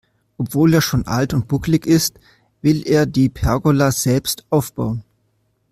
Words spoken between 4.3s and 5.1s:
aufbauen.